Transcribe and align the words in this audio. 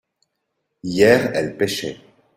hier 0.81 1.31
elles 1.35 1.55
pêchaient. 1.57 1.99